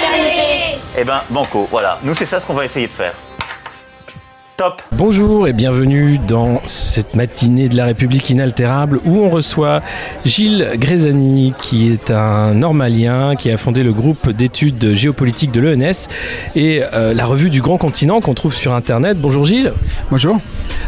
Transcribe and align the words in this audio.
fraternité. 0.00 0.78
Eh 0.98 1.04
ben, 1.04 1.22
banco, 1.30 1.68
voilà. 1.70 1.98
Nous, 2.02 2.14
c'est 2.14 2.26
ça 2.26 2.40
ce 2.40 2.46
qu'on 2.46 2.54
va 2.54 2.64
essayer 2.64 2.86
de 2.86 2.92
faire. 2.92 3.14
Top 4.56 4.82
Bonjour 4.92 5.48
et 5.48 5.54
bienvenue 5.54 6.18
dans 6.18 6.60
cette 6.66 7.14
matinée 7.14 7.70
de 7.70 7.76
la 7.78 7.86
République 7.86 8.28
inaltérable 8.28 9.00
où 9.06 9.16
on 9.20 9.30
reçoit 9.30 9.80
Gilles 10.26 10.72
Grézani 10.74 11.54
qui 11.58 11.90
est 11.90 12.10
un 12.10 12.52
normalien 12.52 13.36
qui 13.36 13.50
a 13.50 13.56
fondé 13.56 13.82
le 13.82 13.94
groupe 13.94 14.28
d'études 14.28 14.92
géopolitiques 14.92 15.50
de 15.50 15.62
l'ENS 15.62 16.08
et 16.56 16.82
euh, 16.92 17.14
la 17.14 17.24
revue 17.24 17.48
du 17.48 17.62
Grand 17.62 17.78
Continent 17.78 18.20
qu'on 18.20 18.34
trouve 18.34 18.54
sur 18.54 18.74
internet. 18.74 19.18
Bonjour 19.18 19.46
Gilles. 19.46 19.72
Bonjour. 20.10 20.36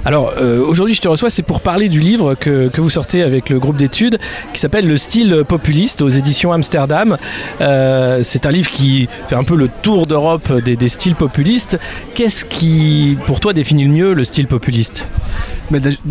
Alors 0.05 0.33
euh, 0.37 0.61
aujourd'hui 0.67 0.95
je 0.97 1.01
te 1.01 1.07
reçois 1.09 1.31
c'est 1.31 1.45
pour 1.45 1.61
parler 1.61 1.89
du 1.89 2.01
livre 2.01 2.35
que, 2.35 2.69
que 2.69 2.81
vous 2.81 2.91
sortez 2.91 3.23
avec 3.23 3.51
le 3.51 3.61
groupe 3.61 3.77
d'études 3.77 4.19
qui 4.53 4.61
s'appelle 4.61 4.89
Le 4.89 4.97
style 4.97 5.45
populiste 5.47 6.03
aux 6.03 6.09
éditions 6.09 6.53
Amsterdam. 6.53 7.17
Euh, 7.61 8.21
c'est 8.25 8.45
un 8.47 8.51
livre 8.51 8.69
qui 8.71 9.09
fait 9.29 9.37
un 9.37 9.45
peu 9.45 9.55
le 9.55 9.69
tour 9.83 10.07
d'Europe 10.07 10.53
des, 10.61 10.75
des 10.75 10.89
styles 10.89 11.15
populistes. 11.15 11.79
Qu'est-ce 12.15 12.45
qui 12.45 13.17
pour 13.27 13.39
toi 13.39 13.53
définit 13.53 13.85
le 13.85 13.91
mieux 13.93 14.13
le 14.15 14.25
style 14.25 14.49
populiste? 14.49 15.07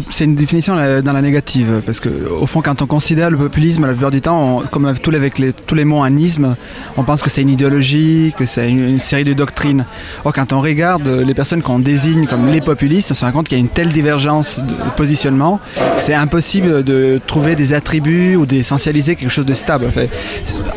C'est 0.10 0.24
une 0.24 0.34
définition 0.36 0.76
euh, 0.78 1.02
dans 1.04 1.14
la 1.14 1.22
négative, 1.22 1.84
parce 1.86 2.00
que 2.00 2.10
au 2.10 2.48
fond, 2.48 2.62
quand 2.62 2.82
on 2.82 2.88
considère 2.88 3.30
le 3.30 3.38
populisme, 3.38 3.86
la 3.86 3.90
plupart 3.92 4.10
du 4.10 4.20
temps, 4.22 4.58
on- 4.58 4.62
comme 4.66 4.86
avec 5.14 5.38
les, 5.38 5.54
tous 5.54 5.76
les 5.76 5.86
mots 5.86 6.00
en 6.00 6.18
isme, 6.18 6.56
on 6.98 7.04
pense 7.04 7.22
que 7.22 7.30
c'est 7.30 7.44
une 7.44 7.50
idéologie, 7.50 8.34
que 8.36 8.46
c'est 8.46 8.68
une, 8.72 8.90
une 8.90 9.00
série 9.00 9.24
de 9.26 9.34
doctrines. 9.34 9.86
Or, 10.26 10.34
quand 10.34 10.52
on 10.54 10.62
regarde 10.62 11.08
les 11.08 11.34
personnes 11.36 11.62
qu'on 11.62 11.78
désigne 11.78 12.26
comme 12.26 12.48
les 12.50 12.62
populistes, 12.62 13.12
on 13.12 13.14
se 13.14 13.24
rend 13.24 13.32
compte 13.34 13.50
qu'il 13.50 13.58
y 13.58 13.62
a 13.62 13.64
une 13.64 13.70
divergence 13.90 14.60
de 14.60 14.74
positionnement 14.96 15.60
c'est 16.02 16.16
impossible 16.16 16.84
de 16.84 17.20
trouver 17.28 17.56
des 17.56 17.74
attributs 17.74 18.36
ou 18.36 18.48
d'essentialiser 18.48 19.16
quelque 19.16 19.30
chose 19.30 19.46
de 19.46 19.54
stable. 19.54 19.86
En, 19.86 19.92
fait. 19.92 20.10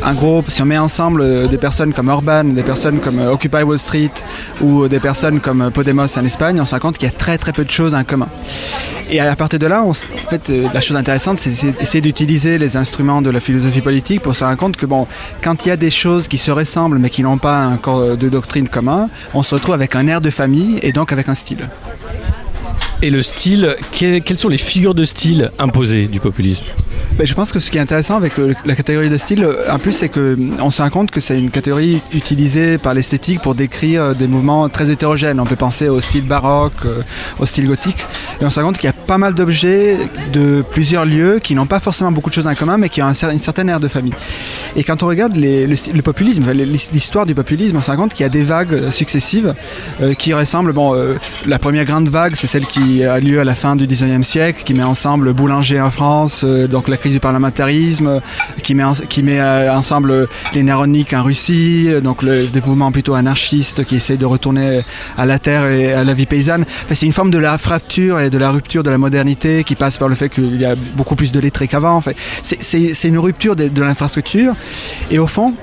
En 0.05 0.13
gros, 0.13 0.45
si 0.49 0.61
on 0.61 0.67
met 0.67 0.77
ensemble 0.77 1.23
euh, 1.23 1.47
des 1.47 1.57
personnes 1.57 1.95
comme 1.95 2.09
Orban, 2.09 2.45
des 2.45 2.63
personnes 2.63 3.01
comme 3.01 3.19
euh, 3.19 3.33
Occupy 3.33 3.63
Wall 3.63 3.79
Street 3.79 4.11
ou 4.61 4.87
des 4.87 5.01
personnes 5.01 5.41
comme 5.41 5.63
euh, 5.63 5.71
Podemos 5.71 6.19
en 6.19 6.25
Espagne, 6.25 6.61
on 6.61 6.67
se 6.67 6.75
rend 6.75 6.81
compte 6.81 6.99
qu'il 6.99 7.09
y 7.09 7.13
a 7.13 7.17
très 7.17 7.39
très 7.39 7.53
peu 7.53 7.65
de 7.65 7.71
choses 7.71 7.95
en 7.95 8.05
commun. 8.05 8.29
Et 9.11 9.21
à 9.21 9.35
partir 9.37 9.59
de 9.59 9.67
là, 9.67 9.83
en 9.83 9.93
fait, 9.93 10.51
euh, 10.51 10.67
la 10.75 10.81
chose 10.81 10.97
intéressante, 10.97 11.39
c'est 11.39 11.55
c'est 11.55 11.81
essayer 11.81 12.03
d'utiliser 12.03 12.59
les 12.59 12.77
instruments 12.77 13.23
de 13.23 13.31
la 13.31 13.41
philosophie 13.41 13.81
politique 13.81 14.21
pour 14.21 14.37
se 14.37 14.45
rendre 14.45 14.59
compte 14.59 14.77
que 14.77 14.87
bon, 14.87 15.07
quand 15.43 15.65
il 15.65 15.69
y 15.71 15.73
a 15.73 15.77
des 15.77 15.91
choses 15.91 16.29
qui 16.29 16.39
se 16.39 16.51
ressemblent 16.51 16.99
mais 16.99 17.11
qui 17.11 17.23
n'ont 17.23 17.39
pas 17.39 17.59
un 17.59 17.77
corps 17.77 18.17
de 18.17 18.29
doctrine 18.29 18.69
commun, 18.69 19.09
on 19.33 19.43
se 19.43 19.55
retrouve 19.55 19.75
avec 19.75 19.95
un 19.97 20.07
air 20.07 20.21
de 20.21 20.31
famille 20.31 20.79
et 20.83 20.93
donc 20.93 21.13
avec 21.13 21.29
un 21.29 21.35
style. 21.35 21.69
Et 23.03 23.11
le 23.11 23.23
style, 23.23 23.77
que- 23.99 24.19
quelles 24.19 24.39
sont 24.39 24.49
les 24.49 24.57
figures 24.57 24.95
de 24.95 25.05
style 25.05 25.51
imposées 25.59 26.07
du 26.07 26.21
populisme 26.21 26.65
Ben, 27.19 27.27
je 27.27 27.35
pense 27.35 27.53
que 27.53 27.59
ce 27.61 27.71
qui 27.71 27.77
est 27.79 27.81
intéressant 27.81 28.17
avec 28.17 28.39
euh, 28.39 28.55
la 28.65 28.75
catégorie 28.75 29.11
de 29.11 29.19
style, 29.19 29.45
euh, 29.45 29.71
en 29.71 29.79
plus, 29.79 29.93
c'est 29.93 30.09
que 30.09 30.35
mm, 30.35 30.57
on 30.63 30.71
se 30.71 30.81
rend 30.81 30.89
compte 30.91 31.11
que 31.11 31.21
c'est 31.21 31.39
une 31.39 31.51
catégorie 31.51 32.01
utilisée 32.15 32.79
par 32.79 32.95
l'esthétique 32.95 33.41
pour 33.41 33.55
décrire 33.55 34.03
euh, 34.03 34.15
des 34.15 34.27
mouvements 34.27 34.69
très 34.71 34.91
hétérogènes. 34.91 35.39
On 35.39 35.45
peut 35.45 35.55
penser 35.57 35.89
au 35.89 36.01
style 36.01 36.25
baroque, 36.27 36.73
au 37.39 37.47
style 37.47 37.67
gothique, 37.67 38.07
et 38.41 38.45
on 38.45 38.51
se 38.51 38.59
rend 38.61 38.67
compte 38.69 38.79
qu'il 38.79 38.87
y 38.89 38.93
a 38.93 38.94
pas 39.05 39.19
mal 39.19 39.35
d'objets 39.35 39.97
de 40.33 40.65
plusieurs 40.71 41.05
lieux 41.05 41.39
qui 41.43 41.55
n'ont 41.55 41.67
pas 41.67 41.81
forcément 41.81 42.13
beaucoup 42.13 42.31
de 42.31 42.35
choses 42.35 42.47
en 42.47 42.55
commun, 42.55 42.79
mais 42.79 42.89
qui 42.89 43.03
ont 43.03 43.09
une 43.09 43.39
certaine 43.39 43.69
aire 43.69 43.81
de 43.81 43.89
famille. 43.89 44.15
Et 44.77 44.85
quand 44.85 45.03
on 45.03 45.07
regarde 45.07 45.35
le, 45.37 46.03
populisme, 46.03 46.51
l'histoire 46.53 47.27
du 47.27 47.35
populisme, 47.35 47.77
on 47.77 47.83
se 47.83 47.91
rend 47.91 47.97
compte 47.97 48.15
qu'il 48.15 48.25
y 48.25 48.27
a 48.27 48.31
des 48.31 48.43
vagues 48.43 48.75
euh, 48.75 48.91
successives 48.91 49.55
euh, 50.01 50.13
qui 50.13 50.33
ressemblent. 50.35 50.73
Bon, 50.73 50.95
euh, 50.95 51.15
la 51.47 51.59
première 51.59 51.85
grande 51.85 52.09
vague, 52.09 52.35
c'est 52.35 52.47
celle 52.47 52.67
qui 52.67 53.05
a 53.05 53.21
lieu 53.21 53.41
à 53.41 53.45
la 53.45 53.55
fin 53.55 53.77
du 53.77 53.87
19e 53.87 54.23
siècle, 54.23 54.63
qui 54.65 54.75
met 54.75 54.83
ensemble 54.83 55.33
Boulanger 55.33 55.81
en 55.81 55.91
France, 55.91 56.45
donc 56.45 56.89
la 56.89 56.97
crise 56.97 57.13
du 57.13 57.21
parlementarisme, 57.21 58.21
qui 58.63 58.75
met, 58.75 58.85
qui 59.09 59.23
met 59.23 59.41
ensemble 59.69 60.29
les 60.55 60.63
Néroniques 60.63 61.13
en 61.13 61.23
Russie, 61.23 61.89
donc 62.03 62.23
le, 62.23 62.47
des 62.47 62.61
mouvements 62.61 62.93
plutôt 62.93 63.15
anarchistes 63.15 63.85
qui 63.85 63.97
essayent 63.97 64.19
de 64.19 64.27
retourner 64.27 64.81
à 65.17 65.27
la 65.27 65.39
terre 65.39 65.67
et 65.67 65.93
à 65.93 66.05
la 66.05 66.15
vie 66.15 66.27
paysanne. 66.27 66.65
C'est 66.91 67.07
une 67.07 67.13
forme 67.13 67.31
de 67.31 67.39
la 67.39 67.59
fracture 67.59 68.21
et 68.21 68.31
de 68.31 68.39
la 68.39 68.51
rupture 68.51 68.83
de 68.83 68.91
la 68.91 68.94
modernité 68.99 69.65
qui 69.65 69.75
passe 69.75 69.99
par 69.99 70.09
le 70.09 70.15
fait 70.15 70.29
qu'il 70.29 70.61
y 70.61 70.65
a 70.65 70.75
beaucoup 70.75 71.17
plus 71.17 71.33
de 71.33 71.41
lettrés 71.41 71.69
qu'avant. 71.69 71.95
En 71.95 72.01
fait, 72.01 72.17
c'est 72.43 73.09
une 73.09 73.19
rupture 73.19 73.57
de, 73.57 73.69
de 73.69 73.83
l'infrastructure. 73.83 74.55
Et 75.11 75.19
au 75.19 75.27
fond, 75.27 75.55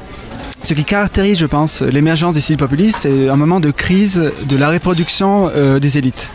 ce 0.63 0.73
qui 0.75 0.83
caractérise, 0.83 1.39
je 1.39 1.47
pense, 1.47 1.81
l'émergence 1.81 2.35
du 2.35 2.41
style 2.41 2.57
populiste, 2.57 2.99
c'est 3.01 3.29
un 3.29 3.35
moment 3.35 3.59
de 3.59 3.71
crise 3.71 4.31
de 4.47 4.57
la 4.57 4.69
reproduction 4.69 5.49
euh, 5.55 5.79
des 5.79 5.97
élites. 5.97 6.29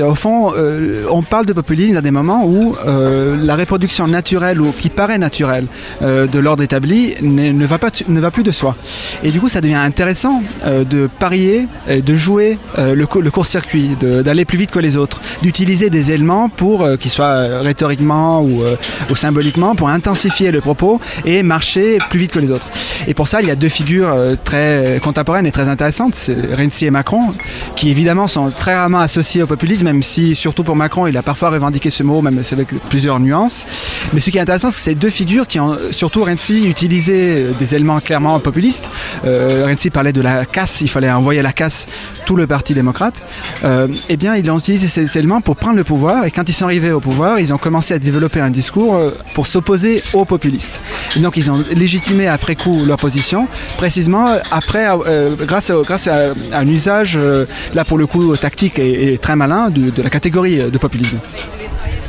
Au 0.00 0.14
fond, 0.14 0.52
euh, 0.56 1.04
on 1.10 1.22
parle 1.22 1.46
de 1.46 1.52
populisme 1.52 1.96
à 1.96 2.00
des 2.00 2.10
moments 2.10 2.44
où 2.44 2.74
euh, 2.86 3.36
la 3.40 3.56
reproduction 3.56 4.06
naturelle 4.08 4.60
ou 4.60 4.72
qui 4.72 4.88
paraît 4.90 5.18
naturelle 5.18 5.66
de 6.00 6.38
l'ordre 6.38 6.62
établi 6.62 7.14
ne, 7.22 7.66
va 7.66 7.78
pas 7.78 7.90
ne 8.08 8.20
va 8.20 8.30
plus 8.30 8.42
de 8.42 8.50
soi. 8.50 8.76
Et 9.22 9.30
du 9.30 9.40
coup, 9.40 9.48
ça 9.48 9.60
devient 9.60 9.74
intéressant 9.74 10.42
de 10.66 11.08
parier, 11.18 11.66
de 11.88 12.14
jouer 12.14 12.58
le, 12.76 13.06
co- 13.06 13.20
le 13.20 13.30
court-circuit, 13.30 13.90
d'aller 14.00 14.44
plus 14.44 14.58
vite 14.58 14.70
que 14.70 14.78
les 14.78 14.96
autres, 14.96 15.20
d'utiliser 15.42 15.88
des 15.90 16.10
éléments 16.12 16.48
pour 16.48 16.86
qu'ils 16.98 17.10
soient 17.10 17.60
rhétoriquement 17.60 18.42
ou, 18.42 18.62
ou 19.10 19.16
symboliquement 19.16 19.74
pour 19.74 19.88
intensifier 19.88 20.50
le 20.50 20.60
propos 20.60 21.00
et 21.24 21.42
marcher 21.42 21.98
plus 22.10 22.18
vite 22.18 22.32
que 22.32 22.38
les 22.40 22.50
autres. 22.50 22.66
Et 23.06 23.14
pour 23.14 23.28
ça, 23.28 23.40
il 23.40 23.48
y 23.48 23.50
a 23.50 23.56
deux 23.56 23.67
figures 23.68 24.08
euh, 24.08 24.34
très 24.42 25.00
contemporaines 25.02 25.46
et 25.46 25.52
très 25.52 25.68
intéressantes, 25.68 26.14
c'est 26.14 26.36
Renzi 26.54 26.86
et 26.86 26.90
Macron, 26.90 27.32
qui 27.76 27.90
évidemment 27.90 28.26
sont 28.26 28.50
très 28.50 28.74
rarement 28.74 29.00
associés 29.00 29.42
au 29.42 29.46
populisme, 29.46 29.84
même 29.84 30.02
si, 30.02 30.34
surtout 30.34 30.64
pour 30.64 30.76
Macron, 30.76 31.06
il 31.06 31.16
a 31.16 31.22
parfois 31.22 31.50
revendiqué 31.50 31.90
ce 31.90 32.02
mot, 32.02 32.22
même 32.22 32.40
avec 32.52 32.68
plusieurs 32.88 33.20
nuances. 33.20 33.66
Mais 34.12 34.20
ce 34.20 34.30
qui 34.30 34.38
est 34.38 34.40
intéressant, 34.40 34.70
c'est 34.70 34.76
que 34.76 34.82
ces 34.82 34.94
deux 34.94 35.10
figures 35.10 35.46
qui 35.46 35.60
ont, 35.60 35.76
surtout 35.90 36.24
Renzi, 36.24 36.68
utilisé 36.68 37.46
des 37.58 37.74
éléments 37.74 38.00
clairement 38.00 38.38
populistes. 38.40 38.90
Euh, 39.24 39.66
Renzi 39.66 39.90
parlait 39.90 40.12
de 40.12 40.20
la 40.20 40.44
casse, 40.44 40.80
il 40.80 40.88
fallait 40.88 41.10
envoyer 41.10 41.40
à 41.40 41.42
la 41.42 41.52
casse 41.52 41.86
tout 42.24 42.36
le 42.36 42.46
Parti 42.46 42.74
démocrate. 42.74 43.22
Euh, 43.64 43.88
eh 44.08 44.16
bien, 44.16 44.36
ils 44.36 44.50
ont 44.50 44.58
utilisé 44.58 44.88
ces 44.88 45.18
éléments 45.18 45.40
pour 45.40 45.56
prendre 45.56 45.76
le 45.76 45.84
pouvoir, 45.84 46.24
et 46.24 46.30
quand 46.30 46.48
ils 46.48 46.52
sont 46.52 46.66
arrivés 46.66 46.92
au 46.92 47.00
pouvoir, 47.00 47.38
ils 47.40 47.52
ont 47.52 47.58
commencé 47.58 47.94
à 47.94 47.98
développer 47.98 48.40
un 48.40 48.50
discours 48.50 48.98
pour 49.34 49.46
s'opposer 49.46 50.02
aux 50.12 50.24
populistes. 50.24 50.80
Et 51.16 51.20
donc, 51.20 51.36
ils 51.36 51.50
ont 51.50 51.64
légitimé 51.74 52.28
après 52.28 52.54
coup 52.56 52.84
leur 52.84 52.98
position, 52.98 53.48
précisément 53.76 54.26
après, 54.50 54.86
euh, 54.88 55.34
grâce, 55.46 55.70
à, 55.70 55.74
grâce 55.84 56.06
à, 56.08 56.30
à 56.52 56.58
un 56.58 56.66
usage, 56.66 57.16
euh, 57.20 57.46
là 57.74 57.84
pour 57.84 57.98
le 57.98 58.06
coup, 58.06 58.36
tactique 58.36 58.78
et, 58.78 59.12
et 59.12 59.18
très 59.18 59.36
malin 59.36 59.70
de, 59.70 59.90
de 59.90 60.02
la 60.02 60.10
catégorie 60.10 60.58
de 60.70 60.78
populisme. 60.78 61.18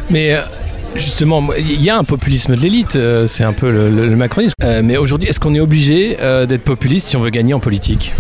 Mais 0.10 0.34
euh, 0.36 0.42
justement, 0.96 1.44
il 1.58 1.82
y 1.82 1.90
a 1.90 1.98
un 1.98 2.04
populisme 2.04 2.56
de 2.56 2.62
l'élite, 2.62 2.98
c'est 3.28 3.44
un 3.44 3.54
peu 3.54 3.70
le, 3.72 3.90
le- 3.90 4.08
le 4.10 4.16
macronisme. 4.16 4.54
Euh, 4.64 4.82
mais 4.84 4.98
aujourd'hui, 4.98 5.30
est-ce 5.30 5.40
qu'on 5.40 5.54
est 5.56 5.60
obligé 5.60 6.18
euh, 6.20 6.46
d'être 6.46 6.64
populiste 6.64 7.08
si 7.08 7.18
on 7.18 7.22
veut 7.22 7.30
gagner 7.30 7.54
en 7.54 7.60
politique? 7.60 8.14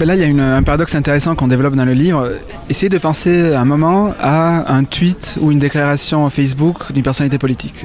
Mais 0.00 0.06
là, 0.06 0.14
il 0.14 0.20
y 0.20 0.24
a 0.24 0.26
une- 0.26 0.40
un 0.40 0.62
paradoxe 0.62 0.94
intéressant 0.94 1.34
qu'on 1.34 1.48
développe 1.48 1.76
dans 1.76 1.84
le 1.84 1.92
livre. 1.92 2.30
Essayez 2.72 2.88
de 2.88 2.96
penser 2.96 3.54
un 3.54 3.66
moment 3.66 4.14
à 4.18 4.74
un 4.74 4.84
tweet 4.84 5.34
ou 5.42 5.52
une 5.52 5.58
déclaration 5.58 6.30
Facebook 6.30 6.90
d'une 6.90 7.02
personnalité 7.02 7.36
politique. 7.36 7.84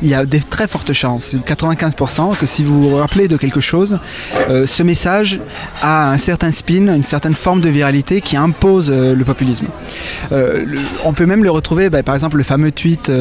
Il 0.00 0.08
y 0.08 0.14
a 0.14 0.24
des 0.24 0.40
très 0.40 0.66
fortes 0.66 0.94
chances, 0.94 1.34
95%, 1.34 2.38
que 2.38 2.46
si 2.46 2.64
vous 2.64 2.88
vous 2.88 2.96
rappelez 2.96 3.28
de 3.28 3.36
quelque 3.36 3.60
chose, 3.60 3.98
euh, 4.48 4.66
ce 4.66 4.82
message 4.82 5.38
a 5.82 6.10
un 6.10 6.16
certain 6.16 6.50
spin, 6.50 6.94
une 6.94 7.02
certaine 7.02 7.34
forme 7.34 7.60
de 7.60 7.68
viralité 7.68 8.22
qui 8.22 8.38
impose 8.38 8.90
euh, 8.90 9.14
le 9.14 9.22
populisme. 9.22 9.66
Euh, 10.32 10.64
on 11.04 11.12
peut 11.12 11.26
même 11.26 11.44
le 11.44 11.50
retrouver, 11.50 11.90
bah, 11.90 12.02
par 12.02 12.14
exemple, 12.14 12.38
le 12.38 12.42
fameux 12.42 12.72
tweet 12.72 13.12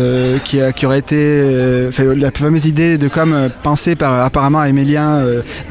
qui, 0.45 0.85
aurait 0.85 0.99
été, 0.99 1.89
la 2.15 2.31
fameuse 2.31 2.67
idée 2.67 2.97
de 2.97 3.09
comme 3.09 3.49
pensée 3.63 3.97
par 3.97 4.21
apparemment 4.23 4.63
Emilien 4.63 5.21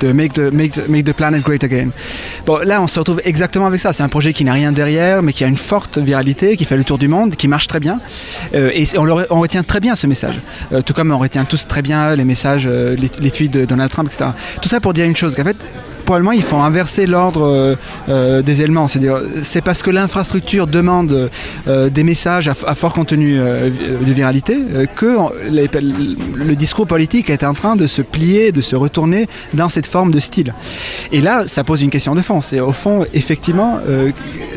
de 0.00 0.12
make 0.12 0.34
the, 0.34 0.52
make, 0.52 0.76
make 0.87 1.06
the 1.06 1.14
planet 1.14 1.42
great 1.42 1.64
again. 1.64 1.88
Bon, 2.44 2.58
là, 2.62 2.82
on 2.82 2.87
se 2.87 2.98
retrouve 2.98 3.22
exactement 3.25 3.66
avec 3.66 3.81
ça. 3.81 3.94
C'est 3.94 4.02
un 4.02 4.08
projet 4.08 4.34
qui 4.34 4.44
n'a 4.44 4.52
rien 4.52 4.72
derrière, 4.72 5.22
mais 5.22 5.29
qui 5.32 5.44
a 5.44 5.46
une 5.46 5.56
forte 5.56 5.98
viralité, 5.98 6.56
qui 6.56 6.64
fait 6.64 6.76
le 6.76 6.84
tour 6.84 6.98
du 6.98 7.08
monde, 7.08 7.36
qui 7.36 7.48
marche 7.48 7.68
très 7.68 7.80
bien. 7.80 8.00
Euh, 8.54 8.70
et 8.72 8.86
on, 8.98 9.06
on 9.30 9.40
retient 9.40 9.62
très 9.62 9.80
bien 9.80 9.94
ce 9.94 10.06
message. 10.06 10.40
Euh, 10.72 10.82
tout 10.82 10.94
comme 10.94 11.10
on 11.10 11.18
retient 11.18 11.44
tous 11.44 11.66
très 11.66 11.82
bien 11.82 12.14
les 12.16 12.24
messages, 12.24 12.66
euh, 12.66 12.96
tweets 12.96 13.52
de 13.52 13.64
Donald 13.64 13.90
Trump, 13.90 14.08
etc. 14.12 14.30
Tout 14.60 14.68
ça 14.68 14.80
pour 14.80 14.92
dire 14.92 15.06
une 15.06 15.16
chose, 15.16 15.34
qu'en 15.34 15.44
fait, 15.44 15.66
probablement 16.10 16.32
il 16.32 16.42
faut 16.42 16.56
inverser 16.56 17.06
l'ordre 17.06 17.42
euh, 17.44 17.76
euh, 18.08 18.42
des 18.42 18.62
éléments. 18.62 18.88
C'est-à-dire, 18.88 19.20
c'est 19.42 19.60
parce 19.60 19.80
que 19.80 19.92
l'infrastructure 19.92 20.66
demande 20.66 21.30
euh, 21.68 21.88
des 21.88 22.02
messages 22.02 22.48
à, 22.48 22.74
fort 22.74 22.92
contenu 22.92 23.38
de 23.38 24.12
viralité 24.12 24.58
que 24.96 25.16
le 26.34 26.54
discours 26.56 26.88
politique 26.88 27.30
est 27.30 27.44
en 27.44 27.54
train 27.54 27.76
de 27.76 27.86
se 27.86 28.02
plier, 28.02 28.50
de 28.50 28.60
se 28.60 28.74
retourner 28.74 29.28
dans 29.54 29.68
cette 29.68 29.86
forme 29.86 30.10
de 30.10 30.18
style. 30.18 30.52
Et 31.12 31.20
là, 31.20 31.46
ça 31.46 31.62
pose 31.62 31.80
une 31.82 31.90
question 31.90 32.16
de 32.16 32.22
fond. 32.22 32.40
C'est 32.40 32.58
au 32.58 32.72
fond, 32.72 33.06
effectivement, 33.14 33.78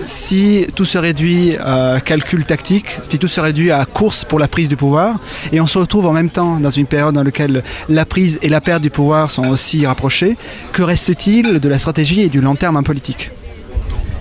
si 0.05 0.65
tout 0.75 0.85
se 0.85 0.97
réduit 0.97 1.55
à 1.57 1.99
calcul 2.03 2.45
tactique, 2.45 2.87
si 3.07 3.19
tout 3.19 3.27
se 3.27 3.41
réduit 3.41 3.71
à 3.71 3.85
course 3.85 4.25
pour 4.25 4.39
la 4.39 4.47
prise 4.47 4.69
du 4.69 4.75
pouvoir, 4.75 5.19
et 5.51 5.59
on 5.61 5.67
se 5.67 5.77
retrouve 5.77 6.07
en 6.07 6.13
même 6.13 6.29
temps 6.29 6.59
dans 6.59 6.71
une 6.71 6.87
période 6.87 7.13
dans 7.13 7.23
laquelle 7.23 7.63
la 7.89 8.05
prise 8.05 8.39
et 8.41 8.49
la 8.49 8.61
perte 8.61 8.81
du 8.81 8.89
pouvoir 8.89 9.29
sont 9.29 9.47
aussi 9.49 9.85
rapprochées, 9.85 10.37
que 10.71 10.81
reste-t-il 10.81 11.42
de 11.51 11.69
la 11.69 11.77
stratégie 11.77 12.21
et 12.21 12.29
du 12.29 12.41
long 12.41 12.55
terme 12.55 12.81
politique. 12.83 13.31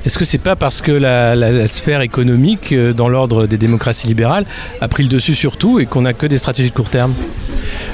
Est-ce 0.04 0.18
que 0.18 0.24
c'est 0.24 0.38
pas 0.38 0.56
parce 0.56 0.82
que 0.82 0.90
la 0.90 1.68
sphère 1.68 2.00
économique, 2.00 2.72
euh, 2.72 2.92
dans 2.92 3.08
l'ordre 3.08 3.46
des 3.46 3.56
démocraties 3.56 4.08
libérales, 4.08 4.46
a 4.80 4.88
pris 4.88 5.04
le 5.04 5.08
dessus 5.08 5.36
sur 5.36 5.56
tout 5.56 5.78
et 5.78 5.86
qu'on 5.86 6.02
n'a 6.02 6.12
que 6.12 6.26
des 6.26 6.38
stratégies 6.38 6.70
de 6.70 6.74
court 6.74 6.90
terme? 6.90 7.14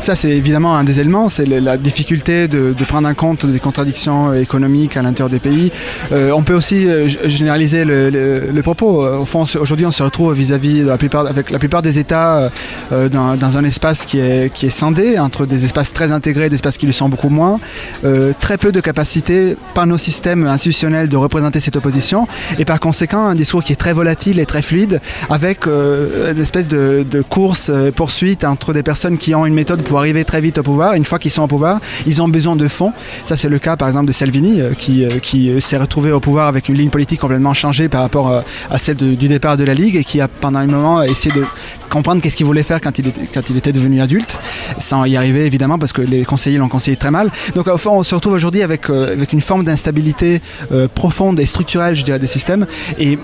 Ça, 0.01 0.15
c'est 0.15 0.31
évidemment 0.31 0.77
un 0.77 0.85
des 0.85 1.01
éléments, 1.01 1.29
c'est 1.29 1.45
la 1.45 1.77
difficulté 1.77 2.49
de, 2.49 2.73
prendre 2.89 3.09
en 3.09 3.15
compte 3.15 3.45
des 3.45 3.59
contradictions 3.59 4.33
économiques 4.33 4.97
à 4.97 5.03
l'intérieur 5.03 5.29
des 5.29 5.41
pays. 5.41 5.71
Euh, 6.13 6.31
on 6.31 6.43
peut 6.43 6.55
aussi 6.55 6.89
euh, 6.89 7.09
généraliser 7.27 7.85
le, 7.85 8.61
propos. 8.63 9.05
Euh, 9.05 9.19
Au 9.19 9.25
fond, 9.25 9.45
aujourd'hui, 9.61 9.85
on 9.85 9.91
se 9.91 10.03
retrouve 10.03 10.33
vis-à-vis 10.33 10.81
de 10.81 10.87
la 10.87 10.97
plupart, 10.97 11.27
avec 11.27 11.51
la 11.51 11.59
plupart 11.59 11.83
des 11.83 11.99
États 11.99 12.51
dans, 12.91 13.59
un 13.59 13.65
espace 13.65 14.07
qui 14.07 14.19
est, 14.19 14.71
scindé 14.71 15.19
entre 15.19 15.47
des 15.47 15.65
espaces 15.65 15.93
très 15.93 16.13
intégrés 16.13 16.47
et 16.47 16.49
des 16.49 16.55
espaces 16.55 16.79
qui 16.79 16.87
le 16.87 16.93
sont 16.93 17.09
beaucoup 17.09 17.29
moins. 17.29 17.59
Très 18.41 18.57
peu 18.57 18.73
de 18.73 18.81
capacité 18.81 19.57
par 19.75 19.87
nos 19.87 19.99
systèmes 19.99 20.47
institutionnels 20.47 21.09
de 21.09 21.17
représenter 21.17 21.61
cette 21.61 21.77
opposition 21.77 22.27
et 22.59 22.65
par 22.65 22.81
conséquent 22.81 23.27
un 23.27 23.35
discours 23.35 23.65
qui 23.65 23.73
est 23.73 23.77
très 23.77 23.93
volatile 23.93 24.39
et 24.39 24.47
très 24.47 24.63
fluide 24.63 25.01
avec 25.29 25.67
une 25.67 26.41
espèce 26.41 26.69
de, 26.69 27.05
de 27.11 27.23
course 27.23 27.71
poursuite 27.97 28.45
entre 28.45 28.73
des 28.73 28.83
personnes 28.83 29.19
qui 29.19 29.35
ont 29.35 29.45
une 29.45 29.55
méthode 29.55 29.83
pour 29.89 29.99
arriver 29.99 30.25
très 30.25 30.41
vite 30.41 30.59
au 30.59 30.63
pouvoir. 30.63 30.95
Une 30.95 31.05
fois 31.05 31.19
qu'ils 31.19 31.31
sont 31.31 31.43
au 31.43 31.47
pouvoir, 31.47 31.81
ils 32.07 32.21
ont 32.23 32.29
besoin 32.29 32.55
de 32.57 32.69
fonds. 32.69 32.93
Ça 33.25 33.37
c'est 33.37 33.49
le 33.49 33.59
cas 33.59 33.77
par 33.77 33.89
exemple 33.89 34.07
de 34.07 34.13
Salvini 34.13 34.61
euh, 34.61 34.75
qui, 34.75 35.05
euh, 35.05 35.19
euh, 35.35 35.61
s'est 35.61 35.79
retrouvé 35.79 36.13
au 36.13 36.21
pouvoir 36.21 36.47
avec 36.47 36.69
une 36.69 36.77
ligne 36.77 36.91
politique 36.91 37.21
complètement 37.21 37.55
changée 37.55 37.89
par 37.89 38.03
rapport 38.03 38.43
à 38.71 38.79
celle 38.79 38.97
du 38.97 39.29
départ 39.29 39.57
de 39.57 39.65
la 39.65 39.75
Ligue 39.75 39.97
et 39.97 40.05
qui 40.05 40.21
a 40.21 40.29
pendant 40.29 40.59
un 40.59 40.67
moment 40.67 41.03
essayé 41.03 41.35
de 41.35 41.45
comprendre 41.89 42.23
qu'est-ce 42.23 42.37
qu'il 42.37 42.47
voulait 42.47 42.63
faire 42.63 42.81
quand 42.81 42.99
il, 42.99 43.09
était, 43.09 43.21
quand 43.33 43.51
il 43.51 43.57
était 43.57 43.73
devenu 43.73 44.01
adulte, 44.01 44.39
sans 44.79 45.05
y 45.05 45.17
arriver 45.17 45.47
évidemment 45.47 45.79
parce 45.79 45.93
que 45.93 46.03
les 46.03 46.25
conseillers 46.25 46.59
l'ont 46.59 46.69
conseillé 46.69 46.97
très 46.97 47.11
mal. 47.11 47.31
Donc 47.55 47.67
au 47.67 47.77
fond, 47.77 47.93
on 47.93 48.03
se 48.03 48.15
retrouve 48.15 48.35
aujourd'hui 48.35 48.63
avec, 48.63 48.91
euh, 48.91 49.13
avec 49.13 49.33
une 49.33 49.41
forme 49.41 49.65
d'instabilité 49.65 50.41
euh, 50.73 50.89
profonde 50.93 51.41
et 51.41 51.47
structurelle, 51.47 51.95
je 51.95 52.05
dirais, 52.05 52.19
des 52.19 52.27
systèmes. 52.27 52.67
Et 52.99 53.19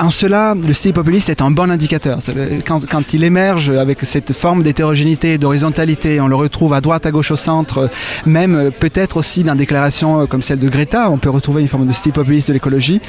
en 0.00 0.10
cela, 0.10 0.54
le 0.54 0.72
style 0.72 0.92
populiste 0.92 1.28
est 1.28 1.42
un 1.42 1.50
bon 1.50 1.70
indicateur. 1.70 2.18
Quand, 2.64 3.12
il 3.12 3.24
émerge 3.24 3.70
avec 3.70 4.00
cette 4.02 4.32
forme 4.32 4.62
d'hétérogénéité, 4.62 5.38
d'horizontalité, 5.38 6.20
on 6.20 6.28
le 6.28 6.36
retrouve 6.36 6.72
à 6.74 6.80
droite, 6.80 7.06
à 7.06 7.10
gauche, 7.10 7.30
au 7.30 7.36
centre, 7.36 7.90
même 8.26 8.54
euh, 8.54 8.70
peut-être 8.70 9.16
aussi 9.16 9.44
dans 9.44 9.54
des 9.54 9.64
déclarations 9.64 10.26
comme 10.26 10.42
celle 10.42 10.58
de 10.58 10.68
Greta, 10.68 11.10
on 11.10 11.16
peut 11.16 11.30
retrouver 11.30 11.62
une 11.62 11.68
forme 11.68 11.86
de 11.86 11.92
style 11.92 12.12
populiste 12.12 12.48
de 12.48 12.52
l'écologie. 12.52 13.00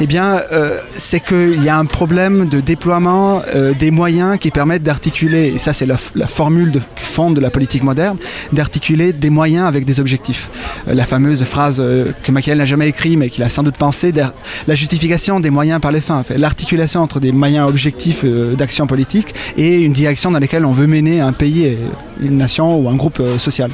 Eh 0.00 0.06
bien, 0.06 0.42
euh, 0.52 0.78
c'est 0.94 1.20
qu'il 1.20 1.62
y 1.62 1.70
a 1.70 1.78
un 1.78 1.86
problème 1.86 2.46
de 2.46 2.60
déploiement 2.60 3.42
des 3.78 3.90
moyens 3.90 4.38
qui 4.38 4.43
permettent 4.50 4.82
d'articuler, 4.82 5.52
et 5.54 5.58
ça 5.58 5.72
c'est 5.72 5.86
la, 5.86 5.96
formule 6.26 6.70
de 6.70 6.80
fond 6.96 7.30
de 7.30 7.40
la 7.40 7.50
politique 7.50 7.82
moderne, 7.82 8.16
d'articuler 8.52 9.12
des 9.12 9.30
moyens 9.30 9.66
avec 9.66 9.84
des 9.84 10.00
objectifs. 10.00 10.50
Euh, 10.88 10.94
la 10.94 11.06
fameuse 11.06 11.44
phrase 11.44 11.78
euh, 11.80 12.12
que 12.22 12.32
Machiavel 12.32 12.58
n'a 12.58 12.64
jamais 12.64 12.88
écrite 12.88 13.16
mais 13.18 13.28
qu'il 13.30 13.42
a 13.42 13.48
sans 13.48 13.62
doute 13.62 13.76
pensé, 13.76 14.12
der- 14.12 14.32
la 14.66 14.74
justification 14.74 15.40
des 15.40 15.50
moyens 15.50 15.80
par 15.80 15.92
les 15.92 16.00
fins, 16.00 16.22
l'articulation 16.36 17.00
entre 17.02 17.20
des 17.20 17.32
moyens 17.32 17.68
objectifs 17.68 18.22
euh, 18.24 18.54
d'action 18.54 18.86
politique 18.86 19.34
et 19.56 19.78
une 19.80 19.92
direction 19.92 20.30
dans 20.30 20.38
laquelle 20.40 20.64
on 20.64 20.72
veut 20.72 20.86
mener 20.86 21.20
un 21.20 21.32
pays, 21.32 21.76
une 22.20 22.36
nation 22.36 22.76
ou 22.78 22.88
un 22.88 22.94
groupe 22.96 23.20
euh, 23.20 23.38
social. 23.38 23.70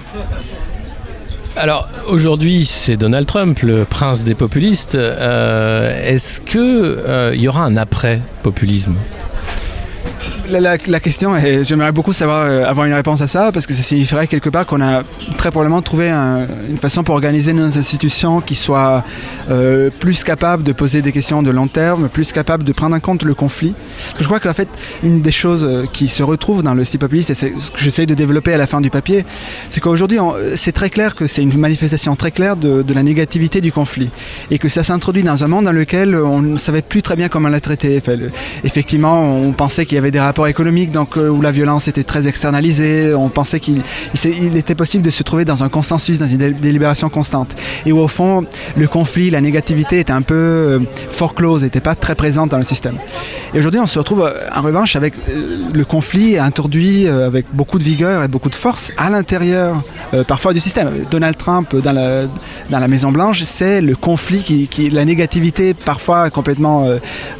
Alors 1.57 1.89
aujourd'hui, 2.07 2.65
c'est 2.65 2.97
Donald 2.97 3.27
Trump, 3.27 3.59
le 3.63 3.85
prince 3.85 4.25
des 4.25 4.35
populistes. 4.35 4.95
Euh, 4.95 6.09
Est-ce 6.15 6.41
que 6.41 6.59
euh, 6.59 7.33
il 7.35 7.41
y 7.43 7.49
aura 7.49 7.65
un 7.65 7.77
après 7.77 8.21
populisme 8.43 8.95
La, 10.50 10.79
question 11.00 11.37
est, 11.37 11.62
j'aimerais 11.64 11.93
beaucoup 11.93 12.12
savoir 12.12 12.43
euh, 12.43 12.64
avoir 12.64 12.87
une 12.87 12.93
réponse 12.93 13.20
à 13.20 13.26
ça 13.29 13.52
parce 13.52 13.67
que 13.67 13.75
ça 13.75 13.82
signifierait 13.82 14.26
quelque 14.26 14.50
part 14.50 14.67
qu'on 14.67 14.81
a 14.81 15.05
très 15.37 15.50
probablement 15.50 15.81
trouvé 15.81 16.11
un- 16.11 16.47
une 16.69 16.76
façon 16.76 17.05
pour 17.05 17.14
organiser 17.14 17.52
nos 17.52 17.79
institutions 17.79 18.41
qui 18.41 18.56
soit 18.56 19.05
euh, 19.50 19.91
plus 20.00 20.25
capable 20.25 20.64
de 20.64 20.73
poser 20.73 21.02
des 21.02 21.12
questions 21.12 21.43
de 21.43 21.50
long 21.50 21.69
terme, 21.69 22.08
plus 22.08 22.32
capable 22.32 22.64
de 22.64 22.73
prendre 22.73 22.97
en 22.97 23.00
compte 23.00 23.23
le 23.23 23.35
conflit. 23.35 23.75
Je 24.19 24.25
crois 24.25 24.41
qu'en 24.41 24.52
fait, 24.52 24.69
une 25.05 25.20
des 25.20 25.31
choses 25.31 25.64
euh, 25.64 25.85
qui 25.93 26.08
se 26.08 26.23
retrouve 26.23 26.62
dans 26.64 26.75
le 26.75 26.85
style 26.85 27.00
populiste 27.00 27.31
et 27.31 27.35
c'est 27.35 27.52
ce 27.56 27.70
que 27.70 27.79
j'essaie 27.79 28.06
de 28.06 28.14
développer 28.14 28.52
à 28.52 28.58
la 28.58 28.67
fin 28.67 28.81
du 28.81 28.91
papier, 28.91 29.25
c'est 29.69 29.81
qu'aujourd'hui, 29.81 30.19
c'est 30.56 30.73
très 30.73 30.91
clair 30.91 31.14
que 31.14 31.26
c'est 31.29 31.43
une 31.43 31.56
manifestation 31.56 32.17
très 32.17 32.32
claire 32.32 32.56
de, 32.56 32.85
la 32.93 33.02
négativité 33.05 33.61
du 33.61 33.70
conflit 33.70 34.11
et 34.50 34.58
que 34.58 34.69
ça 34.69 34.82
s'introduit 34.82 35.23
dans 35.23 35.44
un 35.44 35.47
monde 35.47 35.67
dans 35.67 35.73
lequel 35.73 36.17
on 36.17 36.41
ne 36.41 36.58
savait 36.58 36.82
plus 36.82 37.02
très 37.02 37.14
bien 37.14 37.29
comment 37.29 37.49
la 37.49 37.61
traiter. 37.61 38.02
Effectivement, 38.64 39.23
on 39.37 39.52
pensait 39.52 39.87
qu'il 39.87 39.94
y 39.94 39.99
avait 39.99 40.11
des 40.11 40.19
rapports 40.19 40.40
économiques 40.47 40.91
donc, 40.91 41.17
euh, 41.17 41.29
où 41.29 41.43
la 41.43 41.51
violence 41.51 41.89
était 41.89 42.05
très 42.05 42.27
externalisée. 42.27 43.15
On 43.15 43.29
pensait 43.29 43.61
qu'il 43.61 43.83
était 44.57 44.75
possible 44.75 45.05
de 45.05 45.11
se 45.11 45.23
trouver 45.23 45.45
dans 45.45 45.63
un 45.63 45.69
consensus, 45.69 46.19
dans 46.19 46.27
une 46.27 46.39
dé- 46.39 46.53
délibération 46.53 47.09
constante. 47.09 47.55
Et 47.87 47.93
où, 47.93 47.99
au 47.99 48.09
fond, 48.09 48.45
le 48.77 48.87
conflit, 48.87 49.31
la 49.31 49.41
négativité 49.41 50.01
était 50.01 50.13
un 50.13 50.23
peu 50.23 50.35
euh, 50.35 51.59
n'était 51.61 51.81
pas 51.81 51.95
très 51.95 52.15
présente 52.15 52.51
dans 52.51 52.59
le 52.59 52.65
système. 52.65 52.97
Et 53.55 53.59
aujourd'hui, 53.59 53.81
on 53.81 53.87
se 53.87 53.99
retrouve 53.99 54.23
euh, 54.23 54.47
en 54.55 54.63
revanche 54.63 54.97
avec 54.97 55.15
euh, 55.29 55.59
le 55.73 55.85
conflit 55.85 56.39
introduit 56.39 57.09
avec 57.09 57.47
beaucoup 57.53 57.79
de 57.79 57.85
vigueur 57.85 58.23
et 58.23 58.29
beaucoup 58.29 58.49
de 58.49 58.55
force 58.55 58.93
à 58.97 59.11
l'intérieur, 59.11 59.83
parfois 60.27 60.53
du 60.53 60.61
système. 60.61 60.91
Donald 61.11 61.37
Trump 61.37 61.75
dans 61.77 61.93
la, 61.93 62.25
dans 62.71 62.79
la 62.79 62.89
Maison 62.89 63.11
Blanche, 63.11 63.43
c'est 63.45 63.81
le 63.81 63.97
conflit 63.97 64.43
qui, 64.43 64.69
qui, 64.69 64.91
la 64.91 65.05
négativité 65.05 65.75
parfois 65.75 66.31
complètement 66.31 66.87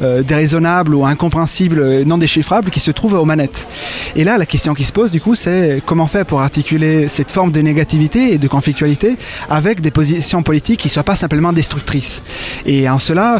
déraisonnable 0.01 0.95
ou 0.95 1.05
incompréhensible, 1.05 2.03
non 2.03 2.17
déchiffrable, 2.17 2.69
qui 2.69 2.79
se 2.79 2.90
trouve 2.91 3.13
aux 3.13 3.25
manettes. 3.25 3.67
Et 4.15 4.23
là, 4.23 4.37
la 4.37 4.45
question 4.45 4.73
qui 4.73 4.83
se 4.83 4.93
pose, 4.93 5.11
du 5.11 5.21
coup, 5.21 5.35
c'est 5.35 5.81
comment 5.85 6.07
faire 6.07 6.25
pour 6.25 6.41
articuler 6.41 7.07
cette 7.07 7.31
forme 7.31 7.51
de 7.51 7.61
négativité 7.61 8.33
et 8.33 8.37
de 8.37 8.47
conflictualité 8.47 9.17
avec 9.49 9.81
des 9.81 9.91
positions 9.91 10.43
politiques 10.43 10.79
qui 10.79 10.87
ne 10.87 10.91
soient 10.91 11.03
pas 11.03 11.15
simplement 11.15 11.53
destructrices. 11.53 12.23
Et 12.65 12.89
en 12.89 12.97
cela, 12.97 13.37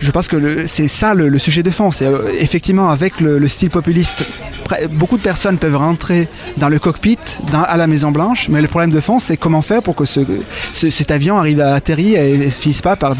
je 0.00 0.10
pense 0.10 0.28
que 0.28 0.66
c'est 0.66 0.88
ça 0.88 1.14
le, 1.14 1.38
sujet 1.38 1.62
de 1.62 1.70
fond. 1.70 1.90
C'est 1.90 2.06
euh, 2.06 2.30
effectivement 2.38 2.90
avec 2.90 3.20
le, 3.20 3.38
le 3.38 3.48
style 3.48 3.70
populiste, 3.70 4.24
beaucoup 4.90 5.16
de 5.16 5.22
personnes 5.22 5.58
peuvent 5.58 5.76
rentrer 5.76 6.28
dans 6.56 6.68
le 6.68 6.78
cockpit, 6.78 7.18
à 7.52 7.76
la 7.76 7.86
Maison 7.86 8.10
Blanche, 8.10 8.48
mais 8.48 8.60
le 8.62 8.68
problème 8.68 8.90
de 8.90 9.00
fond, 9.00 9.18
c'est 9.18 9.36
comment 9.36 9.62
faire 9.62 9.82
pour 9.82 9.94
que 9.94 10.04
ce, 10.04 10.20
ce- 10.72 10.90
cet 10.90 11.10
avion 11.10 11.36
arrive 11.38 11.60
à 11.60 11.74
atterrir 11.74 12.20
et 12.22 12.36
ne 12.38 12.50
se 12.50 12.60
finisse 12.60 12.82
pas 12.82 12.96
par 12.96 13.14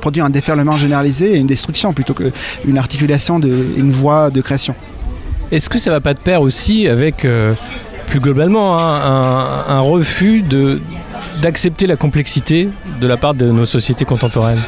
produire 0.00 0.24
un 0.24 0.30
déferlement 0.30 0.76
généralisé 0.76 1.34
et 1.34 1.36
une 1.36 1.46
destruction 1.46 1.92
plutôt 1.92 2.14
qu'une 2.14 2.78
articulation, 2.78 3.40
une 3.40 3.90
voie 3.90 4.30
de 4.30 4.40
création. 4.40 4.74
Est-ce 5.52 5.68
que 5.68 5.78
ça 5.78 5.90
va 5.90 6.00
pas 6.00 6.14
de 6.14 6.20
pair 6.20 6.40
aussi 6.42 6.86
avec, 6.86 7.24
euh, 7.24 7.54
plus 8.06 8.20
globalement, 8.20 8.78
hein, 8.78 9.64
un, 9.68 9.80
refus 9.80 10.42
d'accepter 11.42 11.86
la 11.86 11.96
complexité 11.96 12.68
de 13.00 13.06
la 13.06 13.16
part 13.16 13.34
de 13.34 13.46
nos 13.50 13.66
sociétés 13.66 14.04
contemporaines? 14.04 14.60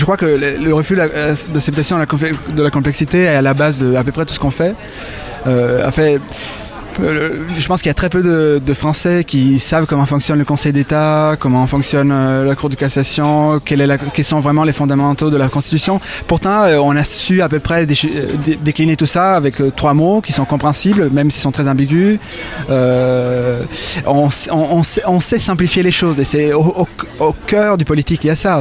Je 0.00 0.06
crois 0.06 0.16
que 0.16 0.24
le, 0.24 0.72
refus 0.72 0.96
euh, 0.98 1.34
d'acceptation 1.50 1.98
de 1.98 2.62
la 2.62 2.70
complexité 2.70 3.24
est 3.24 3.36
à 3.36 3.42
la 3.42 3.52
base 3.52 3.78
de 3.78 3.96
à 3.96 4.02
peu 4.02 4.12
près 4.12 4.24
tout 4.24 4.32
ce 4.32 4.40
qu'on 4.40 4.50
fait. 4.50 4.74
Euh, 5.46 5.86
euh, 7.00 7.30
je 7.58 7.66
pense 7.66 7.82
qu'il 7.82 7.88
y 7.88 7.90
a 7.90 7.94
très 7.94 8.08
peu 8.08 8.22
de, 8.22 8.74
Français 8.74 9.24
qui 9.24 9.58
savent 9.58 9.86
comment 9.86 10.06
fonctionne 10.06 10.38
le 10.38 10.44
Conseil 10.44 10.72
d'État, 10.72 11.36
comment 11.38 11.66
fonctionne 11.66 12.12
euh, 12.12 12.44
la 12.44 12.54
Cour 12.54 12.70
de 12.70 12.76
cassation, 12.76 13.60
quels 13.64 13.98
sont 14.22 14.38
vraiment 14.38 14.64
les 14.64 14.72
fondamentaux 14.72 15.28
de 15.28 15.36
la 15.36 15.48
Constitution. 15.48 16.00
Pourtant, 16.26 16.62
euh, 16.62 16.78
on 16.78 16.96
a 16.96 17.04
su 17.04 17.42
à 17.42 17.48
peu 17.48 17.58
près 17.58 17.84
décliner 17.86 18.96
tout 18.96 19.06
ça 19.06 19.34
avec 19.34 19.60
trois 19.76 19.92
mots 19.92 20.20
qui 20.20 20.32
sont 20.32 20.44
compréhensibles, 20.44 21.10
même 21.10 21.30
s'ils 21.30 21.42
sont 21.42 21.50
très 21.50 21.68
ambigus. 21.68 22.18
On, 24.06 24.30
sait, 24.30 25.38
simplifier 25.38 25.82
les 25.82 25.90
choses 25.90 26.20
et 26.20 26.24
c'est 26.24 26.52
au, 26.52 26.86
cœur 27.46 27.76
du 27.76 27.84
politique 27.84 28.24
il 28.24 28.28
y 28.28 28.30
a 28.30 28.36
ça. 28.36 28.60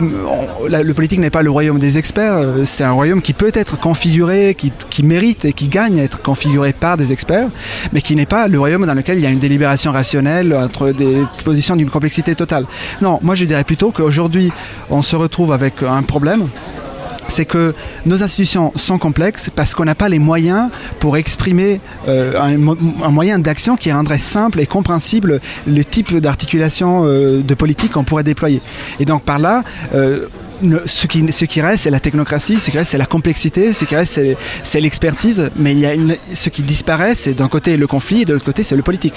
Le 0.00 0.92
politique 0.92 1.20
n'est 1.20 1.30
pas 1.30 1.42
le 1.42 1.50
royaume 1.50 1.78
des 1.78 1.98
experts, 1.98 2.40
c'est 2.64 2.84
un 2.84 2.92
royaume 2.92 3.22
qui 3.22 3.34
peut 3.34 3.52
être 3.54 3.78
configuré, 3.78 4.56
qui 4.56 5.02
mérite 5.02 5.44
et 5.44 5.52
qui 5.52 5.68
gagne 5.68 6.00
à 6.00 6.04
être 6.04 6.22
configuré 6.22 6.72
par 6.72 6.96
des 6.96 7.12
experts, 7.12 7.48
mais 7.92 8.00
qui 8.00 8.16
n'est 8.16 8.26
pas 8.26 8.48
le 8.48 8.58
royaume 8.58 8.86
dans 8.86 8.94
lequel 8.94 9.18
il 9.18 9.22
y 9.22 9.26
a 9.26 9.30
une 9.30 9.38
délibération 9.38 9.92
rationnelle 9.92 10.54
entre 10.54 10.92
des 10.92 11.22
positions 11.44 11.76
d'une 11.76 11.90
complexité 11.90 12.34
totale. 12.34 12.64
Non, 13.00 13.18
moi 13.22 13.34
je 13.34 13.44
dirais 13.44 13.64
plutôt 13.64 13.90
qu'aujourd'hui 13.90 14.52
on 14.90 15.02
se 15.02 15.16
retrouve 15.16 15.52
avec 15.52 15.82
un 15.82 16.02
problème 16.02 16.48
c'est 17.26 17.46
que 17.46 17.74
nos 18.04 18.22
institutions 18.22 18.70
sont 18.76 18.98
complexes 18.98 19.50
parce 19.54 19.74
qu'on 19.74 19.86
n'a 19.86 19.94
pas 19.94 20.10
les 20.10 20.18
moyens 20.18 20.68
pour 21.00 21.16
exprimer 21.16 21.80
euh, 22.06 22.38
un, 22.38 22.58
mo- 22.58 22.76
un 23.02 23.10
moyen 23.10 23.38
d'action 23.38 23.76
qui 23.76 23.90
rendrait 23.90 24.18
simple 24.18 24.60
et 24.60 24.66
compréhensible 24.66 25.40
le 25.66 25.84
type 25.84 26.14
d'articulation 26.18 27.04
euh, 27.06 27.40
de 27.40 27.54
politique 27.54 27.92
qu'on 27.92 28.04
pourrait 28.04 28.24
déployer. 28.24 28.60
Et 29.00 29.06
donc 29.06 29.22
par 29.22 29.38
là, 29.38 29.64
euh, 29.94 30.26
ce 30.86 31.06
qui, 31.06 31.30
ce 31.32 31.44
qui 31.44 31.60
reste, 31.60 31.84
c'est 31.84 31.90
la 31.90 32.00
technocratie, 32.00 32.56
ce 32.58 32.70
qui 32.70 32.78
reste, 32.78 32.90
c'est 32.92 32.98
la 32.98 33.06
complexité, 33.06 33.72
ce 33.72 33.84
qui 33.84 33.94
reste, 33.96 34.20
c'est, 34.62 34.80
l'expertise. 34.80 35.50
Mais 35.56 35.72
il 35.72 35.78
y 35.78 35.86
a 35.86 35.94
une- 35.94 36.16
ce 36.32 36.48
qui 36.48 36.62
disparaît, 36.62 37.14
c'est 37.14 37.34
d'un 37.34 37.48
côté 37.48 37.76
le 37.76 37.86
conflit 37.86 38.22
et 38.22 38.24
de 38.24 38.32
l'autre 38.32 38.44
côté, 38.44 38.62
c'est 38.62 38.76
le 38.76 38.82
politique. 38.82 39.14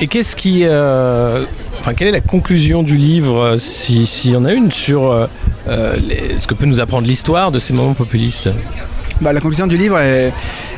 Et 0.00 0.06
qu'est-ce 0.06 0.34
qui. 0.36 0.62
euh, 0.64 1.44
Enfin, 1.80 1.94
quelle 1.94 2.08
est 2.08 2.12
la 2.12 2.20
conclusion 2.20 2.82
du 2.82 2.96
livre, 2.98 3.38
euh, 3.40 3.56
si- 3.56 4.06
s'il 4.06 4.32
y 4.32 4.36
en 4.36 4.44
a 4.44 4.52
une, 4.52 4.70
sur 4.70 5.10
euh, 5.10 5.26
euh, 5.66 5.96
les- 6.06 6.38
ce 6.38 6.46
que 6.46 6.52
peut 6.52 6.66
nous 6.66 6.78
apprendre 6.78 7.06
l'histoire 7.06 7.50
de 7.50 7.58
ces 7.58 7.72
moments 7.72 7.94
populistes? 7.94 8.50
Bah, 9.22 9.32
la 9.32 9.40
conclusion 9.40 9.66
du 9.66 9.78
livre 9.78 9.98
est, 9.98 10.30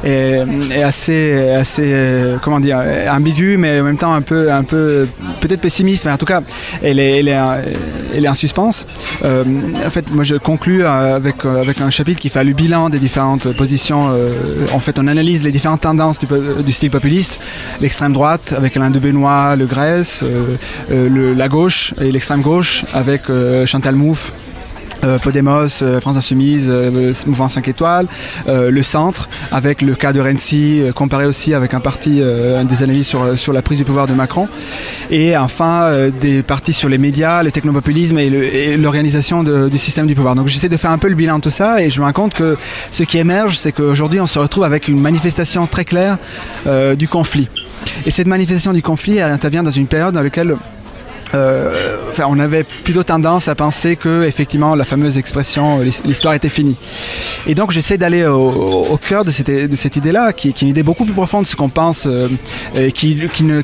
est- 0.05 0.83
assez, 0.83 1.51
assez 1.51 1.83
euh, 1.85 2.37
comment 2.43 2.61
dire, 2.61 2.79
ambiguë, 3.11 3.57
mais 3.57 3.81
en 3.81 3.85
même 3.85 3.97
temps 3.99 4.13
un 4.13 4.23
peu, 4.23 4.53
un 4.53 4.65
peu 4.65 5.07
peut-être 5.41 5.61
pessimiste. 5.61 6.05
Mais 6.05 6.13
en 6.13 6.17
tout 6.19 6.27
cas, 6.27 6.41
elle 6.83 6.99
est, 6.99 7.19
elle 7.21 7.29
est, 7.29 7.37
euh, 7.37 7.63
elle 8.15 8.25
est 8.25 8.29
en 8.29 8.35
suspens. 8.35 8.87
Euh, 9.25 9.45
en 9.87 9.91
fait, 9.91 10.11
moi, 10.11 10.25
je 10.25 10.37
conclus 10.37 10.83
euh, 10.85 11.17
avec, 11.17 11.45
avec 11.45 11.81
un 11.81 11.91
chapitre 11.91 12.21
qui 12.21 12.29
fait 12.29 12.45
le 12.45 12.53
bilan 12.53 12.89
des 12.89 12.99
différentes 12.99 13.53
positions. 13.53 14.11
en 14.73 14.79
fait, 14.79 14.99
on 14.99 15.07
analyse 15.07 15.45
les 15.45 15.53
différentes 15.53 15.83
tendances 15.83 16.19
du, 16.19 16.73
style 16.73 16.91
populiste. 16.91 17.41
L'extrême 17.81 18.13
droite 18.13 18.55
avec 18.57 18.77
Alain 18.77 18.91
de 18.91 18.99
Benoît, 18.99 19.57
Le 19.57 19.67
Grèce, 19.67 20.25
la 20.91 21.49
gauche 21.49 21.95
et 22.01 22.11
l'extrême 22.13 22.41
gauche 22.41 22.85
avec 22.95 23.23
euh, 23.31 23.67
Chantal 23.67 23.95
Mouffe. 23.95 24.33
Euh, 25.05 25.19
Podemos, 25.19 25.83
euh, 25.83 26.01
France 26.01 26.17
Insoumise, 26.17 26.67
euh, 26.69 27.13
Mouvement 27.27 27.49
5 27.49 27.67
étoiles, 27.67 28.07
euh, 28.49 28.71
le 28.71 28.83
centre, 28.83 29.29
avec 29.51 29.83
le 29.83 29.95
cas 29.95 30.13
de 30.13 30.21
Renzi, 30.21 30.81
euh, 30.81 30.93
comparé 30.93 31.27
aussi 31.27 31.55
avec 31.55 31.75
un 31.75 31.81
parti, 31.81 32.19
euh, 32.21 32.63
des 32.63 32.83
analyses 32.85 33.09
sur, 33.09 33.37
sur 33.37 33.53
la 33.53 33.63
prise 33.63 33.79
du 33.79 33.85
pouvoir 33.85 34.07
de 34.07 34.13
Macron, 34.13 34.49
et 35.11 35.37
enfin 35.37 35.91
des 36.21 36.43
partis 36.43 36.73
sur 36.73 36.89
les 36.89 36.99
médias, 36.99 37.43
le 37.43 37.51
technopopulisme 37.51 38.19
et 38.19 38.77
l'organisation 38.77 39.43
du 39.43 39.79
système 39.79 40.07
du 40.07 40.15
pouvoir. 40.15 40.35
Donc 40.35 40.49
j'essaie 40.49 40.69
de 40.69 40.77
faire 40.77 40.91
un 40.91 40.99
peu 40.99 41.09
le 41.09 41.15
bilan 41.15 41.39
de 41.39 41.43
tout 41.43 41.51
ça, 41.51 41.83
et 41.83 41.91
je 41.91 42.01
me 42.01 42.07
rends 42.07 42.13
compte 42.13 42.35
que 42.35 42.57
ce 42.91 43.03
qui 43.03 43.19
émerge, 43.19 43.59
c'est 43.59 43.73
qu'aujourd'hui 43.73 44.21
on 44.21 44.27
se 44.27 44.39
retrouve 44.39 44.65
avec 44.65 44.89
une 44.89 45.01
manifestation 45.01 45.67
très 45.67 45.85
claire 45.85 46.19
du 46.97 47.09
conflit. 47.09 47.49
Et 48.07 48.11
cette 48.11 48.27
manifestation 48.29 48.73
du 48.73 48.83
conflit, 48.83 49.19
elle 49.19 49.33
intervient 49.33 49.63
dans 49.63 49.71
une 49.71 49.87
période 49.87 50.15
dans 50.15 50.23
laquelle 50.23 50.57
euh, 51.35 51.82
enfin, 52.11 52.25
on 52.29 52.39
avait 52.39 52.65
plutôt 52.65 53.03
tendance 53.03 53.49
à 53.49 53.55
penser 53.55 53.97
que 53.97 54.25
effectivement 54.25 54.75
la 54.75 54.85
fameuse 54.85 55.19
expression 55.19 55.81
euh, 55.81 55.85
l'his- 55.85 56.03
l'histoire 56.05 56.35
était 56.35 56.49
finie. 56.49 56.77
Et 57.47 57.55
donc 57.55 57.71
j'essaie 57.71 57.99
d'aller 57.99 58.25
au, 58.27 58.99
cœur 59.09 59.25
de 59.25 59.31
cette, 59.31 59.97
idée-là, 59.97 60.33
qui, 60.33 60.49
est 60.49 60.63
une 60.63 60.69
idée 60.69 60.83
beaucoup 60.83 61.05
plus 61.05 61.15
profonde 61.15 61.45
de 61.45 61.49
ce 61.49 61.57
qu'on 61.57 61.69
pense, 61.69 62.07
euh, 62.07 62.29
qui, 62.95 63.17
ne, 63.45 63.61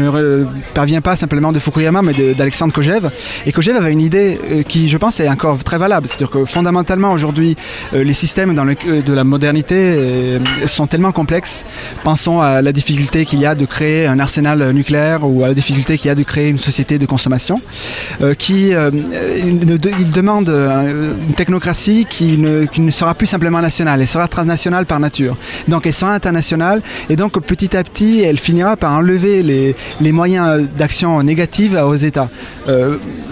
euh, 0.00 0.44
parvient 0.74 1.00
pas 1.00 1.16
simplement 1.16 1.52
de 1.52 1.58
Fukuyama, 1.58 2.02
mais 2.02 2.12
d'Alexandre 2.34 2.72
Kojève. 2.72 3.10
Et 3.46 3.52
Kojève 3.52 3.76
avait 3.76 3.92
une 3.92 4.00
idée 4.00 4.38
euh, 4.50 4.62
qui, 4.62 4.88
je 4.88 4.96
pense, 4.96 5.20
est 5.20 5.28
encore 5.28 5.62
très 5.64 5.78
valable. 5.78 6.06
C'est-à-dire 6.06 6.30
que 6.30 6.44
fondamentalement 6.44 7.10
aujourd'hui, 7.10 7.56
euh, 7.94 8.04
les 8.04 8.12
systèmes 8.12 8.54
dans 8.54 8.64
le, 8.64 8.76
euh, 8.86 9.02
de 9.02 9.12
la 9.12 9.24
modernité 9.24 9.74
euh, 9.78 10.38
sont 10.66 10.86
tellement 10.86 11.12
complexes. 11.12 11.64
Pensons 12.04 12.40
à 12.40 12.62
la 12.62 12.72
difficulté 12.72 13.24
qu'il 13.24 13.40
y 13.40 13.46
a 13.46 13.54
de 13.54 13.64
créer 13.66 14.06
un 14.06 14.18
arsenal 14.18 14.72
nucléaire 14.72 15.20
ou 15.22 15.44
à 15.44 15.48
la 15.48 15.54
difficulté 15.54 15.96
qu'il 15.96 16.08
y 16.08 16.10
a 16.10 16.14
de 16.14 16.22
créer 16.22 16.48
une 16.48 16.58
société 16.58 16.98
de 16.98 17.06
consommation, 17.06 17.47
euh, 18.20 18.34
qui 18.34 18.74
euh, 18.74 18.90
il, 19.36 20.12
demande 20.12 20.48
euh, 20.48 21.12
une 21.28 21.34
technocratie 21.34 22.06
qui 22.08 22.38
ne, 22.38 22.64
qui 22.66 22.80
ne 22.80 22.90
sera 22.90 23.14
plus 23.14 23.26
simplement 23.26 23.60
nationale, 23.60 24.00
elle 24.00 24.06
sera 24.06 24.28
transnationale 24.28 24.86
par 24.86 25.00
nature. 25.00 25.36
Donc 25.68 25.86
elle 25.86 25.92
sera 25.92 26.14
internationale 26.14 26.82
et 27.10 27.16
donc 27.16 27.40
petit 27.40 27.76
à 27.76 27.82
petit 27.82 28.22
elle 28.22 28.38
finira 28.38 28.76
par 28.76 28.92
enlever 28.92 29.42
les, 29.42 29.74
les 30.00 30.12
moyens 30.12 30.66
d'action 30.76 31.22
négative 31.22 31.74
aux 31.74 31.94
États. 31.96 32.28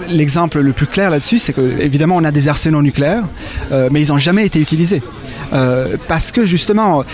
L'exemple 0.08 0.61
le 0.61 0.73
plus 0.73 0.87
clair 0.87 1.11
là-dessus, 1.11 1.38
c'est 1.38 1.52
que 1.52 1.61
évidemment 1.80 2.16
on 2.16 2.25
a 2.25 2.30
des 2.30 2.49
arsenaux 2.49 2.80
nucléaires, 2.80 3.25
mais 3.90 4.00
ils 4.00 4.08
n'ont 4.08 4.18
jamais 4.18 4.46
été 4.46 4.61
utilisés. 4.61 5.02
Parce 6.08 6.32
que 6.32 6.46
justement, 6.46 7.04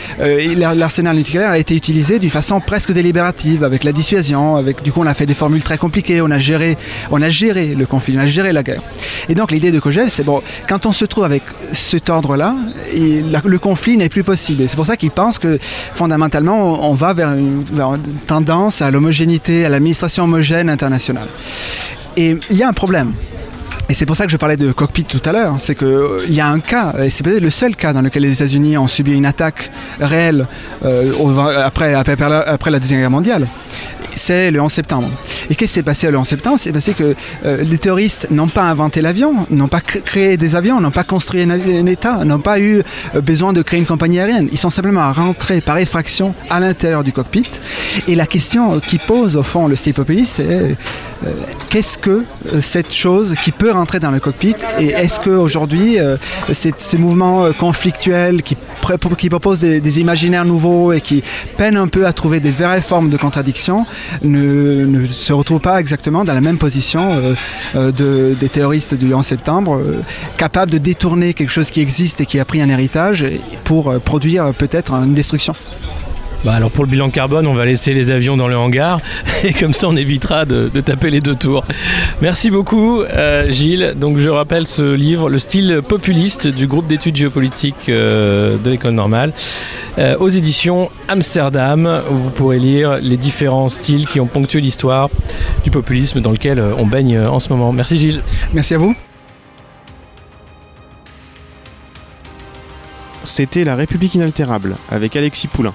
l'ar- 0.56 0.74
l'arsenal 0.74 1.16
nucléaire 1.16 1.50
a 1.50 1.58
été 1.58 1.74
utilisé 1.74 2.18
d'une 2.18 2.30
façon 2.30 2.60
presque 2.60 2.92
délibérative, 2.92 3.64
avec 3.64 3.82
la 3.84 3.92
dissuasion, 3.92 4.56
avec 4.56 4.82
du 4.82 4.92
coup 4.92 5.00
on 5.00 5.06
a 5.06 5.14
fait 5.14 5.26
des 5.26 5.34
formules 5.34 5.62
très 5.62 5.78
compliquées, 5.78 6.20
on 6.20 6.30
a 6.30 6.38
géré, 6.38 6.76
on 7.10 7.20
a 7.22 7.30
géré 7.30 7.74
le 7.74 7.86
conflit, 7.86 8.16
on 8.16 8.20
a 8.20 8.26
géré 8.26 8.52
la 8.52 8.62
guerre. 8.62 8.82
Et 9.28 9.34
donc 9.34 9.50
l'idée 9.50 9.70
de 9.70 9.80
Kojève, 9.80 10.08
c'est 10.08 10.24
bon, 10.24 10.42
quand 10.68 10.86
on 10.86 10.92
se 10.92 11.04
trouve 11.04 11.24
avec 11.24 11.42
cet 11.72 12.10
ordre-là, 12.10 12.56
le 12.96 13.58
conflit 13.58 13.96
n'est 13.96 14.08
plus 14.08 14.24
possible. 14.24 14.64
C'est 14.68 14.76
pour 14.76 14.86
ça 14.86 14.96
qu'il 14.96 15.10
pense 15.10 15.38
que 15.38 15.58
fondamentalement 15.94 16.88
on, 16.88 16.94
va 16.94 17.12
vers 17.12 17.32
une, 17.32 17.64
tendance 18.26 18.82
à 18.82 18.90
l'homogénéité, 18.90 19.64
à 19.64 19.68
l'administration 19.68 20.24
homogène 20.24 20.70
internationale. 20.70 21.28
Et 22.16 22.36
il 22.50 22.56
y 22.56 22.62
a 22.62 22.68
un 22.68 22.72
problème. 22.72 23.12
Et 23.88 23.94
c'est 23.94 24.06
pour 24.06 24.16
ça 24.16 24.24
que 24.24 24.32
je 24.32 24.36
parlais 24.36 24.56
de 24.56 24.72
cockpit 24.72 25.04
tout 25.04 25.20
à 25.24 25.32
l'heure. 25.32 25.56
C'est 25.58 25.74
qu'il 25.74 26.32
y 26.32 26.40
a 26.40 26.48
un 26.48 26.60
cas, 26.60 26.94
et 27.02 27.10
c'est 27.10 27.22
peut-être 27.22 27.42
le 27.42 27.50
seul 27.50 27.76
cas 27.76 27.92
dans 27.92 28.00
lequel 28.00 28.22
les 28.22 28.32
États-Unis 28.32 28.78
ont 28.78 28.86
subi 28.86 29.12
une 29.12 29.26
attaque 29.26 29.70
réelle 30.00 30.46
euh, 30.84 31.12
après 31.66 32.70
la 32.70 32.78
Deuxième 32.78 33.00
Guerre 33.00 33.10
mondiale. 33.10 33.46
C'est 34.14 34.50
le 34.50 34.60
11 34.60 34.70
septembre. 34.72 35.08
Et 35.50 35.54
qu'est-ce 35.54 35.72
qui 35.72 35.74
s'est 35.78 35.82
passé 35.82 36.10
le 36.10 36.18
11 36.18 36.26
septembre? 36.26 36.58
C'est 36.58 36.72
passé 36.72 36.92
que 36.92 37.14
euh, 37.44 37.62
les 37.62 37.78
terroristes 37.78 38.28
n'ont 38.30 38.48
pas 38.48 38.62
inventé 38.64 39.00
l'avion, 39.00 39.34
n'ont 39.50 39.68
pas 39.68 39.80
cré- 39.80 40.00
créé 40.02 40.36
des 40.36 40.54
avions, 40.56 40.80
n'ont 40.80 40.90
pas 40.90 41.04
construit 41.04 41.42
un, 41.42 41.86
État, 41.86 42.24
n'ont 42.24 42.38
pas 42.38 42.58
eu 42.60 42.82
euh, 43.14 43.20
besoin 43.20 43.52
de 43.52 43.62
créer 43.62 43.80
une 43.80 43.86
compagnie 43.86 44.20
aérienne. 44.20 44.48
Ils 44.52 44.58
sont 44.58 44.70
simplement 44.70 45.10
rentrés 45.12 45.60
par 45.60 45.78
effraction 45.78 46.34
à 46.50 46.60
l'intérieur 46.60 47.04
du 47.04 47.12
cockpit. 47.12 47.44
Et 48.08 48.14
la 48.14 48.26
question 48.26 48.80
qui 48.80 48.98
pose 48.98 49.36
au 49.36 49.42
fond 49.42 49.66
le 49.66 49.76
style 49.76 49.94
populiste, 49.94 50.36
c'est 50.36 50.46
euh, 50.48 50.74
qu'est-ce 51.70 51.98
que 51.98 52.24
cette 52.60 52.92
chose 52.92 53.34
qui 53.42 53.52
peut 53.52 53.70
rentrer 53.70 53.98
dans 54.00 54.10
le 54.10 54.20
cockpit? 54.20 54.56
Et 54.80 54.88
est-ce 54.88 55.20
qu'aujourd'hui 55.20 55.98
euh, 56.00 56.16
ces 56.52 56.72
mouvements 56.98 57.50
conflictuels 57.52 58.42
qui, 58.42 58.56
qui 59.16 59.28
proposent 59.28 59.60
des, 59.60 59.80
des 59.80 60.00
imaginaires 60.00 60.44
nouveaux 60.44 60.92
et 60.92 61.00
qui 61.00 61.22
peinent 61.56 61.76
un 61.76 61.88
peu 61.88 62.06
à 62.06 62.12
trouver 62.12 62.40
des 62.40 62.50
vraies 62.50 62.80
formes 62.82 63.08
de 63.08 63.16
contradiction 63.16 63.86
ne, 64.22 65.06
se 65.06 65.32
retrouvent 65.32 65.60
pas 65.60 65.80
exactement 65.80 66.24
dans 66.24 66.34
la 66.34 66.40
même 66.40 66.58
position 66.58 67.10
euh, 67.12 67.34
euh, 67.76 67.92
de, 67.92 68.34
des 68.38 68.48
terroristes 68.48 68.94
du 68.94 69.12
11 69.12 69.24
septembre, 69.24 69.76
euh, 69.76 70.02
capables 70.36 70.70
de 70.70 70.78
détourner 70.78 71.34
quelque 71.34 71.50
chose 71.50 71.70
qui 71.70 71.80
existe 71.80 72.20
et 72.20 72.26
qui 72.26 72.38
a 72.38 72.44
pris 72.44 72.60
un 72.60 72.68
héritage 72.68 73.24
pour 73.64 73.92
produire 74.00 74.52
peut-être 74.54 74.92
une 74.94 75.14
destruction. 75.14 75.54
Bah 76.44 76.54
alors 76.54 76.72
pour 76.72 76.84
le 76.84 76.90
bilan 76.90 77.08
carbone, 77.08 77.46
on 77.46 77.54
va 77.54 77.64
laisser 77.64 77.94
les 77.94 78.10
avions 78.10 78.36
dans 78.36 78.48
le 78.48 78.56
hangar 78.56 79.00
et 79.44 79.52
comme 79.52 79.72
ça 79.72 79.86
on 79.88 79.94
évitera 79.94 80.44
de, 80.44 80.68
de 80.72 80.80
taper 80.80 81.10
les 81.10 81.20
deux 81.20 81.36
tours. 81.36 81.64
Merci 82.20 82.50
beaucoup 82.50 83.02
euh, 83.02 83.48
Gilles. 83.50 83.94
Donc 83.96 84.18
je 84.18 84.28
rappelle 84.28 84.66
ce 84.66 84.94
livre, 84.94 85.30
Le 85.30 85.38
style 85.38 85.82
populiste 85.86 86.48
du 86.48 86.66
groupe 86.66 86.88
d'études 86.88 87.14
géopolitiques 87.14 87.88
euh, 87.88 88.56
de 88.58 88.70
l'école 88.70 88.94
normale, 88.94 89.32
euh, 89.98 90.16
aux 90.18 90.28
éditions 90.28 90.90
Amsterdam, 91.06 92.02
où 92.10 92.16
vous 92.16 92.30
pourrez 92.30 92.58
lire 92.58 92.98
les 93.00 93.16
différents 93.16 93.68
styles 93.68 94.08
qui 94.08 94.18
ont 94.18 94.26
ponctué 94.26 94.60
l'histoire 94.60 95.10
du 95.62 95.70
populisme 95.70 96.20
dans 96.20 96.32
lequel 96.32 96.60
on 96.76 96.86
baigne 96.86 97.20
en 97.20 97.38
ce 97.38 97.50
moment. 97.50 97.72
Merci 97.72 97.98
Gilles. 97.98 98.20
Merci 98.52 98.74
à 98.74 98.78
vous. 98.78 98.96
C'était 103.24 103.62
La 103.62 103.76
République 103.76 104.14
inaltérable 104.16 104.76
avec 104.90 105.14
Alexis 105.14 105.46
Poulain, 105.46 105.74